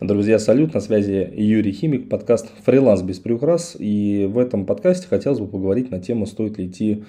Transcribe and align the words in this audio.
Друзья, 0.00 0.38
салют, 0.38 0.72
на 0.72 0.80
связи 0.80 1.30
Юрий 1.36 1.72
Химик, 1.72 2.08
подкаст 2.08 2.50
«Фриланс 2.64 3.02
без 3.02 3.18
приукрас». 3.18 3.76
И 3.78 4.26
в 4.32 4.38
этом 4.38 4.64
подкасте 4.64 5.06
хотелось 5.06 5.40
бы 5.40 5.46
поговорить 5.46 5.90
на 5.90 6.00
тему, 6.00 6.24
стоит 6.24 6.56
ли 6.56 6.68
идти 6.68 7.04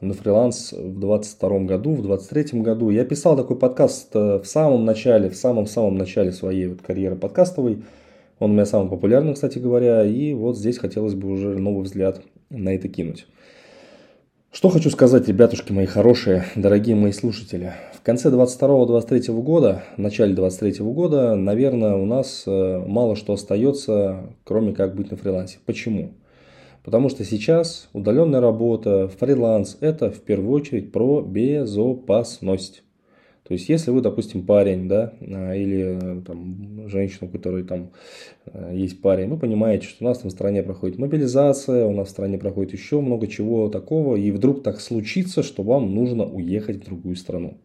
на 0.00 0.14
фриланс 0.14 0.72
в 0.72 0.98
2022 0.98 1.58
году, 1.64 1.90
в 1.90 2.00
2023 2.00 2.60
году. 2.62 2.88
Я 2.88 3.04
писал 3.04 3.36
такой 3.36 3.58
подкаст 3.58 4.16
э, 4.16 4.38
в 4.38 4.46
самом 4.46 4.86
начале, 4.86 5.28
в 5.28 5.36
самом-самом 5.36 5.98
начале 5.98 6.32
своей 6.32 6.68
вот 6.68 6.80
карьеры 6.80 7.16
подкастовой. 7.16 7.82
Он 8.38 8.52
у 8.52 8.54
меня 8.54 8.64
самый 8.64 8.88
популярный, 8.88 9.34
кстати 9.34 9.58
говоря. 9.58 10.02
И 10.02 10.32
вот 10.32 10.56
здесь 10.56 10.78
хотелось 10.78 11.14
бы 11.14 11.28
уже 11.28 11.58
новый 11.58 11.82
взгляд 11.82 12.22
на 12.48 12.74
это 12.74 12.88
кинуть. 12.88 13.26
Что 14.54 14.68
хочу 14.68 14.90
сказать, 14.90 15.26
ребятушки 15.28 15.72
мои 15.72 15.86
хорошие, 15.86 16.44
дорогие 16.56 16.94
мои 16.94 17.12
слушатели. 17.12 17.72
В 17.94 18.02
конце 18.02 18.28
22-23 18.28 19.32
года, 19.40 19.82
в 19.96 19.98
начале 19.98 20.34
23 20.34 20.84
года, 20.84 21.34
наверное, 21.36 21.94
у 21.94 22.04
нас 22.04 22.44
э, 22.46 22.84
мало 22.86 23.16
что 23.16 23.32
остается, 23.32 24.26
кроме 24.44 24.74
как 24.74 24.94
быть 24.94 25.10
на 25.10 25.16
фрилансе. 25.16 25.56
Почему? 25.64 26.12
Потому 26.84 27.08
что 27.08 27.24
сейчас 27.24 27.88
удаленная 27.94 28.42
работа, 28.42 29.08
фриланс– 29.08 29.78
это 29.80 30.10
в 30.10 30.20
первую 30.20 30.52
очередь 30.52 30.92
про 30.92 31.22
безопасность. 31.22 32.82
То 33.44 33.54
есть, 33.54 33.68
если 33.68 33.90
вы, 33.90 34.02
допустим, 34.02 34.46
парень, 34.46 34.88
да, 34.88 35.14
а, 35.20 35.52
или 35.54 35.98
э, 36.00 36.22
там, 36.24 36.88
женщина, 36.88 37.26
у 37.26 37.28
которой 37.28 37.64
там 37.64 37.90
э, 38.46 38.72
есть 38.74 39.02
парень, 39.02 39.28
вы 39.28 39.36
понимаете, 39.36 39.86
что 39.88 40.04
у 40.04 40.08
нас 40.08 40.18
там 40.18 40.30
в 40.30 40.32
стране 40.32 40.62
проходит 40.62 40.98
мобилизация, 40.98 41.86
у 41.86 41.92
нас 41.92 42.08
в 42.08 42.10
стране 42.12 42.38
проходит 42.38 42.72
еще 42.72 43.00
много 43.00 43.26
чего 43.26 43.68
такого, 43.68 44.14
и 44.14 44.30
вдруг 44.30 44.62
так 44.62 44.80
случится, 44.80 45.42
что 45.42 45.64
вам 45.64 45.92
нужно 45.92 46.24
уехать 46.24 46.76
в 46.76 46.84
другую 46.84 47.16
страну. 47.16 47.58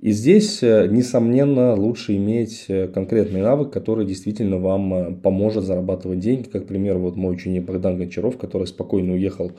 И 0.00 0.12
здесь, 0.12 0.62
э, 0.62 0.88
несомненно, 0.90 1.74
лучше 1.74 2.16
иметь 2.16 2.66
конкретный 2.94 3.42
навык, 3.42 3.70
который 3.70 4.06
действительно 4.06 4.56
вам 4.56 5.20
поможет 5.20 5.64
зарабатывать 5.64 6.20
деньги. 6.20 6.48
Как 6.48 6.66
пример, 6.66 6.96
вот 6.96 7.16
мой 7.16 7.34
ученик 7.34 7.64
Богдан 7.64 7.98
Гончаров, 7.98 8.38
который 8.38 8.66
спокойно 8.66 9.12
уехал 9.12 9.52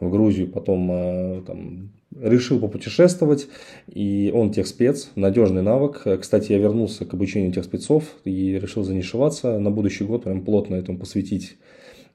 в 0.00 0.10
Грузию, 0.10 0.48
потом 0.48 1.44
там, 1.46 1.92
решил 2.20 2.60
попутешествовать, 2.60 3.48
и 3.86 4.30
он 4.34 4.50
техспец, 4.52 5.10
надежный 5.14 5.62
навык. 5.62 6.06
Кстати, 6.20 6.52
я 6.52 6.58
вернулся 6.58 7.04
к 7.04 7.14
обучению 7.14 7.52
техспецов 7.52 8.04
и 8.24 8.58
решил 8.58 8.84
занишеваться 8.84 9.58
на 9.58 9.70
будущий 9.70 10.04
год, 10.04 10.24
прям 10.24 10.42
плотно 10.42 10.76
этому 10.76 10.98
посвятить 10.98 11.56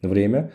время. 0.02 0.52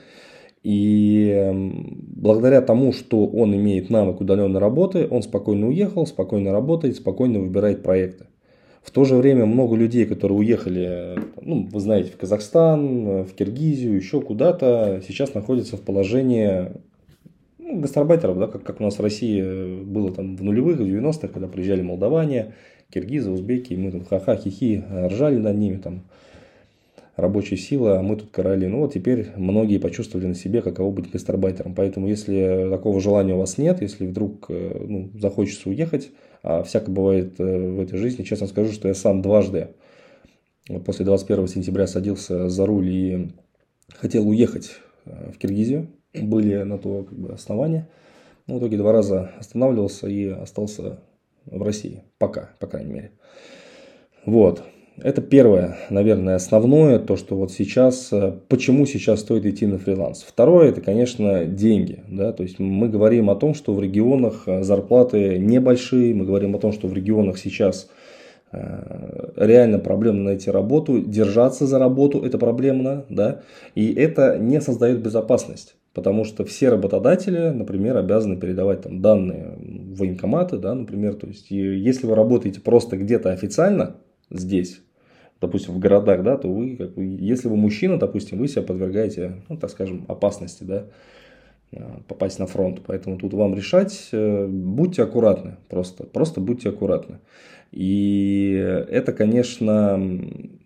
И 0.63 1.29
эм, 1.31 1.99
благодаря 2.17 2.63
тому, 2.63 2.93
что 2.95 3.27
он 3.27 3.55
имеет 3.55 3.91
навык 3.91 4.23
удаленной 4.23 4.61
работы, 4.61 5.07
он 5.11 5.23
спокойно 5.23 5.69
уехал, 5.69 6.07
спокойно 6.07 6.53
работает, 6.53 6.97
спокойно 6.97 7.39
выбирает 7.39 7.83
проекты. 7.83 8.27
В 8.83 8.91
то 8.91 9.05
же 9.05 9.17
время 9.17 9.45
много 9.45 9.77
людей, 9.77 10.07
которые 10.07 10.39
уехали, 10.39 11.19
ну, 11.41 11.69
вы 11.71 11.81
знаете, 11.81 12.11
в 12.11 12.17
Казахстан, 12.17 13.25
в 13.25 13.35
Киргизию, 13.35 13.97
еще 13.97 14.21
куда-то, 14.21 15.03
сейчас 15.07 15.35
находятся 15.35 15.77
в 15.77 15.83
положении 15.83 16.71
ну, 17.75 17.81
гастарбайтеров, 17.81 18.39
да, 18.39 18.47
как, 18.47 18.63
как 18.63 18.81
у 18.81 18.85
нас 18.85 18.99
в 18.99 19.03
России 19.03 19.83
было 19.83 20.13
там 20.13 20.37
в 20.37 20.43
нулевых, 20.43 20.79
в 20.79 20.83
90-х, 20.83 21.29
когда 21.29 21.49
приезжали 21.49 21.83
молдаване, 21.83 22.55
киргизы, 22.91 23.31
узбеки, 23.31 23.73
и 23.73 23.77
мы 23.77 23.91
там 23.91 24.05
ха-ха, 24.05 24.37
хихи, 24.37 24.85
ржали 24.91 25.37
над 25.37 25.57
ними, 25.57 25.77
там, 25.77 26.05
рабочая 27.17 27.57
сила, 27.57 27.99
а 27.99 28.03
мы 28.03 28.17
тут 28.17 28.31
короли. 28.31 28.67
Ну 28.67 28.81
вот 28.81 28.95
теперь 28.95 29.29
многие 29.37 29.79
почувствовали 29.79 30.27
на 30.27 30.35
себе, 30.35 30.63
каково 30.63 30.91
быть 30.91 31.11
гастарбайтером. 31.11 31.75
Поэтому, 31.75 32.09
если 32.09 32.69
такого 32.71 33.01
желания 33.01 33.35
у 33.35 33.39
вас 33.39 33.59
нет, 33.59 33.83
если 33.83 34.07
вдруг 34.07 34.47
э, 34.49 34.85
ну, 34.87 35.11
захочется 35.15 35.69
уехать, 35.69 36.11
а 36.43 36.63
всякое 36.63 36.93
бывает 36.93 37.35
э, 37.39 37.45
в 37.45 37.81
этой 37.81 37.99
жизни, 37.99 38.25
честно 38.25 38.47
скажу, 38.47 38.73
что 38.73 38.89
я 38.89 38.95
сам 38.95 39.23
дважды 39.23 39.69
вот 40.69 40.85
после 40.85 41.05
21 41.05 41.47
сентября 41.47 41.87
садился 41.87 42.49
за 42.49 42.67
руль 42.67 42.89
и 42.89 43.29
хотел 43.89 44.29
уехать 44.29 44.71
э, 45.05 45.31
в 45.33 45.39
Киргизию 45.39 45.89
были 46.15 46.63
на 46.63 46.79
то 46.79 47.05
как 47.05 47.19
бы, 47.19 47.33
основания. 47.33 47.89
Но 48.47 48.57
в 48.57 48.59
итоге 48.59 48.77
два 48.77 48.93
раза 48.93 49.31
останавливался 49.39 50.07
и 50.09 50.27
остался 50.29 50.99
в 51.47 51.63
России. 51.63 52.05
Пока, 52.19 52.51
по 52.59 52.67
крайней 52.67 52.93
мере. 52.93 53.11
Вот. 54.27 54.63
Это 55.03 55.21
первое, 55.21 55.77
наверное, 55.91 56.37
основное, 56.37 57.01
то, 57.01 57.17
что 57.17 57.35
вот 57.35 57.51
сейчас, 57.51 58.13
э, 58.13 58.33
почему 58.49 58.87
сейчас 58.87 59.21
стоит 59.21 59.45
идти 59.45 59.67
на 59.67 59.77
фриланс. 59.77 60.23
Второе, 60.23 60.69
это, 60.69 60.81
конечно, 60.81 61.47
деньги. 61.47 62.05
Да? 62.07 62.33
То 62.33 62.45
есть 62.45 62.61
мы 62.61 62.89
говорим 62.89 63.29
о 63.29 63.35
том, 63.35 63.55
что 63.55 63.75
в 63.75 63.83
регионах 63.83 64.45
э, 64.47 64.63
зарплаты 64.63 65.39
небольшие, 65.39 66.15
мы 66.15 66.25
говорим 66.25 66.55
о 66.55 66.61
том, 66.61 66.71
что 66.71 66.87
в 66.87 66.95
регионах 66.95 67.39
сейчас 67.39 67.91
э, 68.53 69.33
реально 69.37 69.81
проблемно 69.81 70.23
найти 70.23 70.49
работу, 70.49 71.01
держаться 71.01 71.67
за 71.67 71.81
работу 71.81 72.21
это 72.25 72.39
проблемно, 72.39 73.05
да, 73.09 73.43
и 73.75 73.93
это 73.93 74.39
не 74.39 74.61
создает 74.61 75.03
безопасность. 75.03 75.75
Потому 75.95 76.25
что 76.25 76.45
все 76.45 76.71
работодатели, 76.71 77.51
например, 77.51 77.97
обязаны 77.97 78.37
передавать 78.37 78.83
там 78.83 79.01
данные 79.01 79.57
в 79.57 79.99
военкоматы, 79.99 80.59
да, 80.59 80.75
например. 80.75 81.15
То 81.15 81.29
есть, 81.29 81.53
если 81.53 82.07
вы 82.07 82.17
работаете 82.17 82.61
просто 82.61 82.97
где-то 82.97 83.31
официально 83.31 83.97
здесь, 84.29 84.81
допустим, 85.41 85.75
в 85.75 85.79
городах, 85.79 86.25
да, 86.25 86.37
то 86.37 86.49
вы, 86.49 86.77
как 86.77 86.97
если 86.97 87.47
вы 87.47 87.57
мужчина, 87.57 87.97
допустим, 87.97 88.39
вы 88.39 88.49
себя 88.49 88.63
подвергаете, 88.63 89.43
ну, 89.49 89.57
так 89.57 89.71
скажем, 89.71 90.05
опасности, 90.09 90.65
да, 90.65 90.87
а, 91.73 92.01
попасть 92.09 92.41
на 92.41 92.49
фронт. 92.49 92.81
Поэтому 92.85 93.17
тут 93.17 93.33
вам 93.33 93.55
решать, 93.55 94.09
э, 94.11 94.47
будьте 94.49 95.05
аккуратны, 95.05 95.59
просто, 95.69 96.05
просто 96.05 96.41
будьте 96.41 96.71
аккуратны. 96.71 97.21
И 97.71 98.53
это, 98.89 99.13
конечно, 99.13 100.03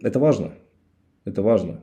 это 0.00 0.19
важно, 0.19 0.53
это 1.27 1.43
важно, 1.43 1.81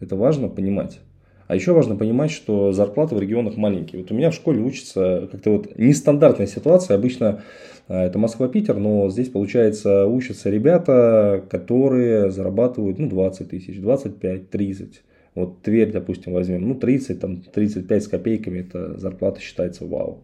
это 0.00 0.16
важно 0.16 0.48
понимать. 0.48 1.00
А 1.46 1.54
еще 1.54 1.72
важно 1.72 1.96
понимать, 1.96 2.30
что 2.30 2.72
зарплаты 2.72 3.14
в 3.14 3.20
регионах 3.20 3.56
маленькие. 3.56 4.00
Вот 4.02 4.10
у 4.10 4.14
меня 4.14 4.30
в 4.30 4.34
школе 4.34 4.60
учится 4.60 5.28
как-то 5.30 5.50
вот 5.50 5.78
нестандартная 5.78 6.46
ситуация. 6.46 6.96
Обычно 6.96 7.42
а, 7.88 8.06
это 8.06 8.18
Москва-Питер, 8.18 8.76
но 8.76 9.10
здесь, 9.10 9.28
получается, 9.28 10.06
учатся 10.06 10.48
ребята, 10.48 11.44
которые 11.50 12.30
зарабатывают 12.30 12.98
ну, 12.98 13.08
20 13.08 13.50
тысяч, 13.50 13.78
25, 13.78 14.50
30. 14.50 15.02
Вот 15.34 15.62
Тверь, 15.62 15.90
допустим, 15.90 16.32
возьмем, 16.32 16.66
ну 16.66 16.74
30, 16.76 17.20
там 17.20 17.42
35 17.42 18.04
с 18.04 18.08
копейками, 18.08 18.60
это 18.60 18.98
зарплата 18.98 19.40
считается 19.40 19.84
вау. 19.84 20.22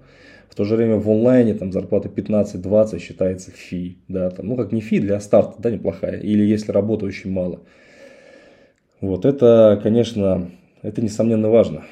В 0.48 0.54
то 0.54 0.64
же 0.64 0.76
время 0.76 0.96
в 0.96 1.08
онлайне 1.08 1.54
там 1.54 1.72
зарплата 1.72 2.08
15-20 2.08 2.98
считается 2.98 3.50
фи, 3.50 3.98
да, 4.08 4.30
там, 4.30 4.48
ну 4.48 4.56
как 4.56 4.72
не 4.72 4.80
фи 4.80 4.98
для 5.00 5.20
старта, 5.20 5.56
да, 5.58 5.70
неплохая, 5.70 6.18
или 6.20 6.44
если 6.44 6.72
работы 6.72 7.06
очень 7.06 7.30
мало. 7.30 7.60
Вот 9.00 9.24
это, 9.24 9.80
конечно, 9.82 10.50
это 10.82 11.02
несомненно 11.02 11.50
важно. 11.50 11.84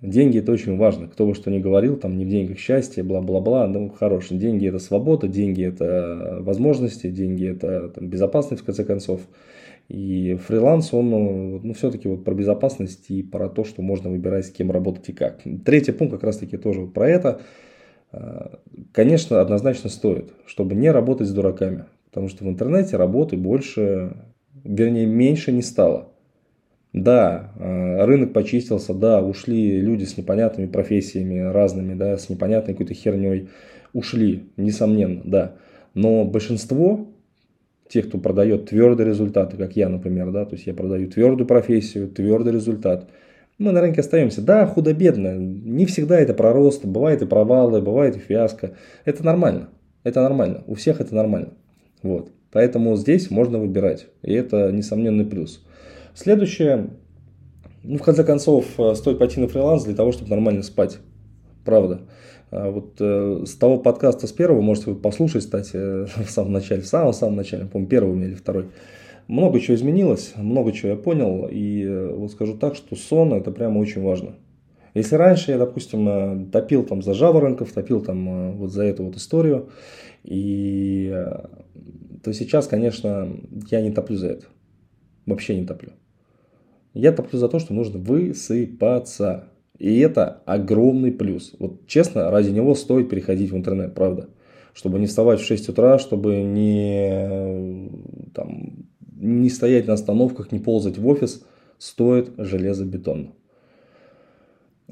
Деньги 0.00 0.38
это 0.38 0.52
очень 0.52 0.76
важно. 0.76 1.08
Кто 1.08 1.26
бы 1.26 1.34
что 1.34 1.50
ни 1.50 1.58
говорил, 1.58 1.96
там 1.96 2.16
не 2.16 2.24
в 2.24 2.28
деньгах 2.28 2.58
счастье, 2.58 3.02
бла-бла-бла. 3.02 3.66
Ну, 3.66 3.88
хорош. 3.88 4.28
Деньги 4.30 4.68
это 4.68 4.78
свобода, 4.78 5.26
деньги 5.26 5.64
это 5.64 6.38
возможности, 6.40 7.10
деньги 7.10 7.48
это 7.48 7.88
там, 7.88 8.08
безопасность 8.08 8.62
в 8.62 8.64
конце 8.64 8.84
концов. 8.84 9.22
И 9.88 10.36
фриланс, 10.46 10.94
он 10.94 11.10
ну, 11.10 11.60
ну 11.62 11.74
все-таки 11.74 12.08
вот 12.08 12.24
про 12.24 12.34
безопасность 12.34 13.10
и 13.10 13.22
про 13.22 13.48
то, 13.48 13.64
что 13.64 13.82
можно 13.82 14.10
выбирать, 14.10 14.46
с 14.46 14.50
кем 14.50 14.70
работать 14.70 15.08
и 15.08 15.12
как. 15.12 15.40
Третий 15.64 15.92
пункт 15.92 16.14
как 16.14 16.22
раз-таки 16.22 16.58
тоже 16.58 16.86
про 16.86 17.08
это. 17.08 17.40
А, 18.12 18.60
конечно, 18.92 19.40
однозначно 19.40 19.90
стоит, 19.90 20.32
чтобы 20.46 20.76
не 20.76 20.90
работать 20.92 21.26
с 21.26 21.32
дураками. 21.32 21.86
Потому 22.06 22.28
что 22.28 22.44
в 22.44 22.48
интернете 22.48 22.96
работы 22.96 23.36
больше, 23.36 24.16
вернее, 24.62 25.06
меньше 25.06 25.50
не 25.50 25.62
стало. 25.62 26.12
Да, 26.92 27.52
э, 27.58 28.04
рынок 28.04 28.32
почистился, 28.32 28.94
да, 28.94 29.22
ушли 29.22 29.80
люди 29.80 30.04
с 30.04 30.16
непонятными 30.16 30.66
профессиями 30.66 31.38
разными, 31.38 31.94
да, 31.94 32.16
с 32.16 32.28
непонятной 32.30 32.74
какой-то 32.74 32.94
херней. 32.94 33.48
Ушли, 33.92 34.44
несомненно, 34.56 35.20
да. 35.24 35.56
Но 35.94 36.24
большинство 36.24 37.08
тех, 37.88 38.08
кто 38.08 38.18
продает 38.18 38.66
твердые 38.66 39.08
результаты, 39.08 39.56
как 39.56 39.76
я, 39.76 39.88
например, 39.88 40.30
да, 40.30 40.44
то 40.44 40.54
есть 40.54 40.66
я 40.66 40.74
продаю 40.74 41.08
твердую 41.08 41.46
профессию, 41.46 42.08
твердый 42.08 42.52
результат, 42.52 43.08
мы 43.58 43.72
на 43.72 43.80
рынке 43.80 44.00
остаемся. 44.00 44.40
Да, 44.40 44.66
худо-бедно, 44.66 45.36
не 45.36 45.84
всегда 45.86 46.18
это 46.18 46.32
про 46.32 46.52
рост, 46.52 46.84
бывает 46.84 47.22
и 47.22 47.26
провалы, 47.26 47.82
бывает 47.82 48.16
и 48.16 48.20
фиаско. 48.20 48.74
Это 49.04 49.24
нормально, 49.24 49.68
это 50.04 50.22
нормально, 50.22 50.62
у 50.66 50.74
всех 50.74 51.00
это 51.00 51.14
нормально. 51.14 51.54
Вот. 52.02 52.30
Поэтому 52.50 52.96
здесь 52.96 53.30
можно 53.30 53.58
выбирать, 53.58 54.06
и 54.22 54.32
это 54.32 54.70
несомненный 54.72 55.26
плюс. 55.26 55.64
Следующее, 56.18 56.90
ну, 57.84 57.96
в 57.96 58.02
конце 58.02 58.24
концов, 58.24 58.64
э, 58.76 58.96
стоит 58.96 59.20
пойти 59.20 59.38
на 59.38 59.46
фриланс 59.46 59.84
для 59.84 59.94
того, 59.94 60.10
чтобы 60.10 60.30
нормально 60.30 60.64
спать. 60.64 60.98
Правда. 61.64 62.00
А 62.50 62.72
вот 62.72 62.96
э, 62.98 63.44
с 63.46 63.54
того 63.54 63.78
подкаста 63.78 64.26
с 64.26 64.32
первого, 64.32 64.60
можете 64.60 64.96
послушать, 64.96 65.44
кстати, 65.44 65.76
в 66.24 66.28
самом 66.28 66.54
начале, 66.54 66.82
в 66.82 66.88
самом-самом 66.88 67.36
начале, 67.36 67.66
помню, 67.66 67.86
первый 67.86 68.10
у 68.10 68.14
меня 68.16 68.26
или 68.26 68.34
второй. 68.34 68.66
Много 69.28 69.60
чего 69.60 69.76
изменилось, 69.76 70.32
много 70.34 70.72
чего 70.72 70.90
я 70.90 70.96
понял, 70.96 71.46
и 71.48 71.84
э, 71.84 72.12
вот 72.12 72.32
скажу 72.32 72.58
так, 72.58 72.74
что 72.74 72.96
сон 72.96 73.32
это 73.32 73.52
прямо 73.52 73.78
очень 73.78 74.02
важно. 74.02 74.34
Если 74.94 75.14
раньше 75.14 75.52
я, 75.52 75.58
допустим, 75.58 76.08
э, 76.08 76.46
топил 76.50 76.82
там 76.82 77.00
за 77.00 77.14
жаворонков, 77.14 77.70
топил 77.70 78.00
там 78.00 78.56
вот 78.56 78.72
за 78.72 78.82
эту 78.82 79.04
вот 79.04 79.14
историю, 79.14 79.68
и 80.24 81.14
то 82.24 82.32
сейчас, 82.32 82.66
конечно, 82.66 83.28
я 83.70 83.80
не 83.82 83.92
топлю 83.92 84.16
за 84.16 84.30
это. 84.30 84.46
Вообще 85.24 85.56
не 85.56 85.64
топлю. 85.64 85.92
Я 86.94 87.12
топлю 87.12 87.38
за 87.38 87.48
то, 87.48 87.58
что 87.58 87.74
нужно 87.74 87.98
высыпаться. 87.98 89.48
И 89.78 90.00
это 90.00 90.42
огромный 90.44 91.12
плюс. 91.12 91.54
Вот 91.58 91.86
честно, 91.86 92.30
ради 92.30 92.50
него 92.50 92.74
стоит 92.74 93.08
переходить 93.08 93.52
в 93.52 93.56
интернет, 93.56 93.94
правда. 93.94 94.28
Чтобы 94.74 94.98
не 94.98 95.06
вставать 95.06 95.40
в 95.40 95.44
6 95.44 95.68
утра, 95.68 95.98
чтобы 95.98 96.36
не, 96.42 97.90
там, 98.34 98.86
не 99.16 99.50
стоять 99.50 99.86
на 99.86 99.94
остановках, 99.94 100.52
не 100.52 100.58
ползать 100.58 100.98
в 100.98 101.06
офис, 101.06 101.44
стоит 101.78 102.32
железобетонно. 102.36 103.32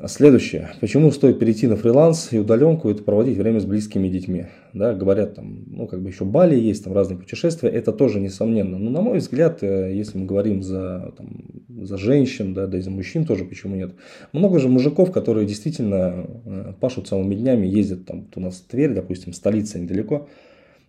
Следующее. 0.04 0.72
Почему 0.82 1.10
стоит 1.10 1.38
перейти 1.38 1.66
на 1.66 1.74
фриланс 1.74 2.30
и 2.30 2.38
удаленку, 2.38 2.90
это 2.90 3.02
проводить 3.02 3.38
время 3.38 3.60
с 3.60 3.64
близкими 3.64 4.08
детьми. 4.08 4.44
Да, 4.74 4.92
говорят, 4.92 5.36
там, 5.36 5.64
ну, 5.68 5.86
как 5.86 6.02
бы 6.02 6.10
еще 6.10 6.26
Бали 6.26 6.54
есть, 6.54 6.84
там 6.84 6.92
разные 6.92 7.18
путешествия, 7.18 7.70
это 7.70 7.94
тоже 7.94 8.20
несомненно. 8.20 8.76
Но, 8.76 8.90
на 8.90 9.00
мой 9.00 9.18
взгляд, 9.18 9.62
э, 9.62 9.94
если 9.94 10.18
мы 10.18 10.26
говорим 10.26 10.62
за, 10.62 11.14
там, 11.16 11.28
за 11.68 11.96
женщин, 11.96 12.52
да, 12.52 12.66
да 12.66 12.76
и 12.76 12.82
за 12.82 12.90
мужчин 12.90 13.24
тоже, 13.24 13.46
почему 13.46 13.74
нет. 13.74 13.94
Много 14.32 14.58
же 14.58 14.68
мужиков, 14.68 15.12
которые 15.12 15.46
действительно 15.46 16.26
э, 16.44 16.72
пашут 16.78 17.08
целыми 17.08 17.34
днями, 17.34 17.66
ездят, 17.66 18.04
там, 18.04 18.28
у 18.34 18.40
нас 18.40 18.60
Тверь, 18.60 18.92
допустим, 18.92 19.32
столица 19.32 19.78
недалеко, 19.78 20.28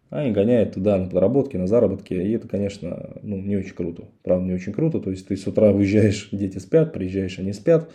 а 0.10 0.20
они 0.20 0.32
гоняют 0.32 0.74
туда 0.74 0.98
на 0.98 1.06
подработки, 1.06 1.56
на 1.56 1.68
заработки, 1.68 2.14
и 2.14 2.32
это, 2.34 2.50
конечно, 2.50 3.12
ну, 3.24 3.38
не 3.38 3.56
очень 3.56 3.74
круто. 3.74 4.04
Правда, 4.24 4.46
не 4.46 4.54
очень 4.54 4.74
круто, 4.74 5.00
то 5.00 5.12
есть 5.12 5.30
ты 5.30 5.38
с 5.38 5.48
утра 5.48 5.72
уезжаешь, 5.72 6.28
дети 6.34 6.58
спят, 6.58 6.92
приезжаешь, 6.92 7.40
они 7.40 7.54
спят, 7.54 7.90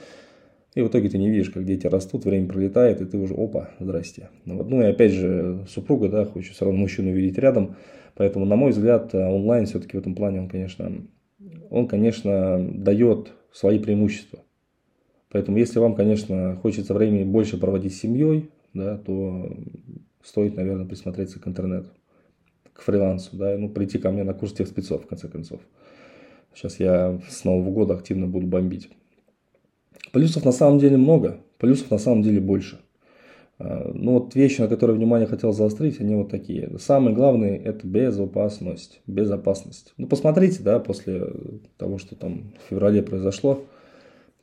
и 0.74 0.80
в 0.80 0.88
итоге 0.88 1.08
ты 1.08 1.18
не 1.18 1.28
видишь, 1.28 1.50
как 1.50 1.64
дети 1.64 1.86
растут, 1.86 2.24
время 2.24 2.48
пролетает, 2.48 3.00
и 3.00 3.04
ты 3.04 3.18
уже, 3.18 3.34
опа, 3.34 3.70
здрасте. 3.78 4.30
Ну, 4.46 4.56
вот, 4.56 4.70
ну 4.70 4.80
и 4.80 4.86
опять 4.86 5.12
же, 5.12 5.66
супруга, 5.68 6.08
да, 6.08 6.24
хочет 6.24 6.54
все 6.54 6.64
равно 6.64 6.80
мужчину 6.80 7.12
видеть 7.12 7.38
рядом. 7.38 7.76
Поэтому, 8.14 8.44
на 8.46 8.56
мой 8.56 8.70
взгляд, 8.72 9.14
онлайн 9.14 9.66
все-таки 9.66 9.96
в 9.96 10.00
этом 10.00 10.14
плане, 10.14 10.40
он, 10.40 10.48
конечно, 10.48 10.92
он, 11.70 11.88
конечно, 11.88 12.58
дает 12.72 13.32
свои 13.52 13.78
преимущества. 13.78 14.40
Поэтому, 15.30 15.58
если 15.58 15.78
вам, 15.78 15.94
конечно, 15.94 16.56
хочется 16.56 16.94
времени 16.94 17.24
больше 17.24 17.58
проводить 17.58 17.94
с 17.94 18.00
семьей, 18.00 18.50
да, 18.74 18.98
то 18.98 19.54
стоит, 20.22 20.56
наверное, 20.56 20.86
присмотреться 20.86 21.40
к 21.40 21.48
интернету, 21.48 21.88
к 22.72 22.82
фрилансу, 22.82 23.36
да, 23.36 23.56
ну, 23.58 23.68
прийти 23.68 23.98
ко 23.98 24.10
мне 24.10 24.24
на 24.24 24.34
курс 24.34 24.52
тех 24.52 24.68
спецов, 24.68 25.04
в 25.04 25.06
конце 25.06 25.28
концов. 25.28 25.60
Сейчас 26.54 26.80
я 26.80 27.18
с 27.28 27.44
Нового 27.44 27.70
года 27.70 27.94
активно 27.94 28.26
буду 28.26 28.46
бомбить. 28.46 28.90
Плюсов 30.12 30.44
на 30.44 30.52
самом 30.52 30.78
деле 30.78 30.96
много, 30.96 31.40
плюсов 31.58 31.90
на 31.90 31.98
самом 31.98 32.22
деле 32.22 32.40
больше. 32.40 32.78
Ну 33.58 34.14
вот 34.14 34.34
вещи, 34.34 34.60
на 34.60 34.68
которые 34.68 34.96
внимание 34.96 35.26
хотел 35.26 35.52
заострить, 35.52 36.00
они 36.00 36.14
вот 36.14 36.30
такие. 36.30 36.78
Самое 36.78 37.14
главное 37.14 37.56
это 37.56 37.86
безопасность. 37.86 39.00
Безопасность. 39.06 39.94
Ну 39.96 40.06
посмотрите, 40.06 40.62
да, 40.62 40.80
после 40.80 41.32
того, 41.76 41.98
что 41.98 42.16
там 42.16 42.52
в 42.64 42.70
феврале 42.70 43.02
произошло, 43.02 43.64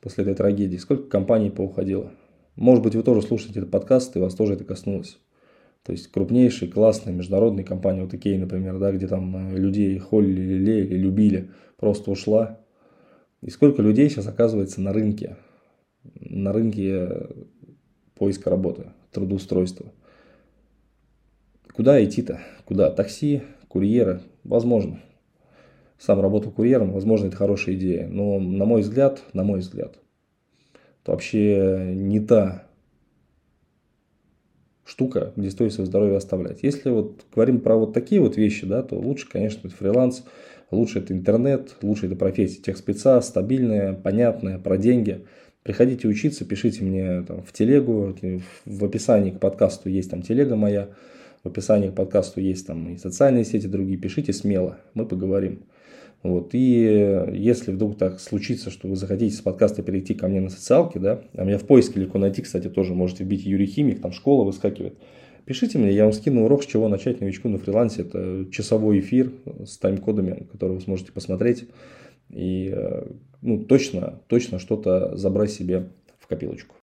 после 0.00 0.24
этой 0.24 0.34
трагедии, 0.34 0.76
сколько 0.78 1.08
компаний 1.08 1.50
поуходило. 1.50 2.10
Может 2.56 2.82
быть, 2.82 2.94
вы 2.94 3.02
тоже 3.02 3.22
слушаете 3.22 3.60
этот 3.60 3.70
подкаст, 3.70 4.16
и 4.16 4.20
вас 4.20 4.34
тоже 4.34 4.54
это 4.54 4.64
коснулось. 4.64 5.18
То 5.84 5.92
есть 5.92 6.08
крупнейшие, 6.08 6.70
классные 6.70 7.14
международные 7.14 7.64
компании, 7.64 8.02
вот 8.02 8.10
такие, 8.10 8.38
например, 8.38 8.78
да, 8.78 8.92
где 8.92 9.06
там 9.06 9.54
э, 9.54 9.56
людей 9.56 9.98
холили, 9.98 10.40
лелеяли, 10.40 10.94
любили, 10.96 11.50
просто 11.78 12.10
ушла. 12.10 12.60
И 13.40 13.50
сколько 13.50 13.82
людей 13.82 14.08
сейчас 14.10 14.26
оказывается 14.26 14.80
на 14.80 14.92
рынке, 14.92 15.36
на 16.04 16.52
рынке 16.52 17.28
поиска 18.14 18.50
работы, 18.50 18.92
трудоустройства. 19.12 19.92
Куда 21.72 22.02
идти-то? 22.04 22.40
Куда? 22.64 22.90
Такси, 22.90 23.42
курьеры? 23.68 24.20
Возможно. 24.44 25.00
Сам 25.98 26.20
работал 26.20 26.50
курьером, 26.50 26.92
возможно, 26.92 27.26
это 27.26 27.36
хорошая 27.36 27.74
идея. 27.76 28.08
Но, 28.08 28.38
на 28.38 28.64
мой 28.64 28.82
взгляд, 28.82 29.22
на 29.32 29.44
мой 29.44 29.60
взгляд, 29.60 29.98
это 31.02 31.12
вообще 31.12 31.92
не 31.94 32.20
та 32.20 32.66
штука, 34.84 35.32
где 35.36 35.50
стоит 35.50 35.72
свое 35.72 35.86
здоровье 35.86 36.16
оставлять. 36.16 36.62
Если 36.62 36.90
вот 36.90 37.24
говорим 37.34 37.60
про 37.60 37.76
вот 37.76 37.92
такие 37.92 38.20
вот 38.20 38.36
вещи, 38.36 38.66
да, 38.66 38.82
то 38.82 38.96
лучше, 38.96 39.28
конечно, 39.28 39.60
быть 39.62 39.72
фриланс, 39.72 40.24
лучше 40.70 40.98
это 40.98 41.12
интернет, 41.12 41.76
лучше 41.82 42.06
это 42.06 42.16
профессия 42.16 42.62
тех 42.62 42.76
спеца, 42.76 43.20
стабильная, 43.20 43.92
понятная, 43.92 44.58
про 44.58 44.76
деньги– 44.76 45.26
Приходите 45.62 46.08
учиться, 46.08 46.46
пишите 46.46 46.82
мне 46.82 47.22
там, 47.22 47.42
в 47.42 47.52
телегу, 47.52 48.16
в 48.64 48.84
описании 48.84 49.30
к 49.30 49.40
подкасту 49.40 49.90
есть 49.90 50.10
там 50.10 50.22
телега 50.22 50.56
моя, 50.56 50.88
в 51.44 51.48
описании 51.48 51.88
к 51.88 51.94
подкасту 51.94 52.40
есть 52.40 52.66
там 52.66 52.94
и 52.94 52.96
социальные 52.96 53.44
сети 53.44 53.66
другие, 53.66 53.98
пишите 53.98 54.32
смело, 54.32 54.78
мы 54.94 55.04
поговорим. 55.04 55.64
Вот. 56.22 56.50
И 56.52 57.26
если 57.32 57.72
вдруг 57.72 57.98
так 57.98 58.20
случится, 58.20 58.70
что 58.70 58.88
вы 58.88 58.96
захотите 58.96 59.34
с 59.34 59.40
подкаста 59.40 59.82
перейти 59.82 60.14
ко 60.14 60.28
мне 60.28 60.40
на 60.40 60.50
социалки, 60.50 60.98
да, 60.98 61.22
а 61.34 61.44
меня 61.44 61.58
в 61.58 61.64
поиске 61.64 62.00
легко 62.00 62.18
найти, 62.18 62.42
кстати, 62.42 62.68
тоже 62.68 62.94
можете 62.94 63.24
вбить 63.24 63.44
Юрий 63.44 63.66
Химик, 63.66 64.00
там 64.00 64.12
школа 64.12 64.44
выскакивает. 64.44 64.94
Пишите 65.46 65.78
мне, 65.78 65.92
я 65.92 66.04
вам 66.04 66.12
скину 66.12 66.44
урок, 66.44 66.62
с 66.62 66.66
чего 66.66 66.88
начать 66.88 67.20
новичку 67.20 67.48
на 67.48 67.58
фрилансе. 67.58 68.02
Это 68.02 68.46
часовой 68.52 69.00
эфир 69.00 69.32
с 69.64 69.78
тайм-кодами, 69.78 70.46
который 70.52 70.72
вы 70.72 70.80
сможете 70.80 71.12
посмотреть 71.12 71.64
и 72.30 72.72
э, 72.74 73.06
ну, 73.42 73.64
точно, 73.64 74.20
точно 74.26 74.58
что-то 74.58 75.16
забрать 75.16 75.50
себе 75.50 75.90
в 76.18 76.26
копилочку. 76.26 76.76